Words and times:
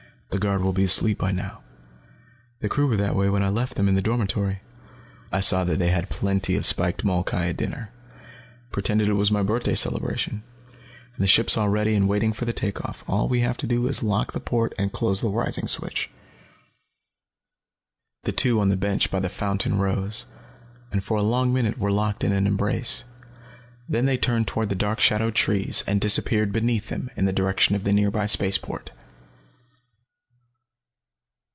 "The 0.31 0.39
guard 0.39 0.61
will 0.61 0.71
be 0.71 0.85
asleep 0.85 1.17
by 1.17 1.33
now. 1.33 1.61
The 2.61 2.69
crew 2.69 2.87
were 2.87 2.95
that 2.95 3.17
way 3.17 3.27
when 3.29 3.43
I 3.43 3.49
left 3.49 3.75
them, 3.75 3.89
in 3.89 3.95
the 3.95 4.01
dormitory. 4.01 4.61
I 5.29 5.41
saw 5.41 5.65
that 5.65 5.77
they 5.77 5.89
had 5.89 6.09
plenty 6.09 6.55
of 6.55 6.65
spiked 6.65 7.03
molkai 7.03 7.49
at 7.49 7.57
dinner. 7.57 7.91
Pretended 8.71 9.09
it 9.09 9.15
was 9.15 9.29
my 9.29 9.43
birthday 9.43 9.75
celebration. 9.75 10.41
And 11.13 11.21
the 11.21 11.27
ship's 11.27 11.57
all 11.57 11.67
ready 11.67 11.95
and 11.95 12.07
waiting 12.07 12.31
for 12.31 12.45
the 12.45 12.53
take 12.53 12.79
off. 12.85 13.03
All 13.09 13.27
we 13.27 13.41
have 13.41 13.57
to 13.57 13.67
do 13.67 13.87
is 13.89 14.03
lock 14.03 14.31
the 14.31 14.39
port 14.39 14.71
and 14.79 14.93
close 14.93 15.19
the 15.19 15.27
rising 15.27 15.67
switch." 15.67 16.09
The 18.23 18.31
two 18.31 18.61
on 18.61 18.69
the 18.69 18.77
bench 18.77 19.11
by 19.11 19.19
the 19.19 19.27
fountain 19.27 19.79
rose, 19.79 20.27
and 20.93 21.03
for 21.03 21.17
a 21.17 21.23
long 21.23 21.51
minute 21.53 21.77
were 21.77 21.91
locked 21.91 22.23
in 22.23 22.31
an 22.31 22.47
embrace. 22.47 23.03
Then 23.89 24.05
they 24.05 24.15
turned 24.17 24.47
toward 24.47 24.69
the 24.69 24.75
dark 24.75 25.01
shadowed 25.01 25.35
trees 25.35 25.83
and 25.85 25.99
disappeared 25.99 26.53
beneath 26.53 26.87
them, 26.87 27.09
in 27.17 27.25
the 27.25 27.33
direction 27.33 27.75
of 27.75 27.83
the 27.83 27.91
nearby 27.91 28.27
space 28.27 28.57
port. 28.57 28.93